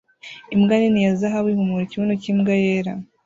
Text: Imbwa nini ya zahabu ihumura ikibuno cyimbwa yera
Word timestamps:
Imbwa 0.55 0.75
nini 0.79 0.99
ya 1.05 1.11
zahabu 1.19 1.47
ihumura 1.51 1.83
ikibuno 1.85 2.13
cyimbwa 2.21 2.53
yera 2.63 2.93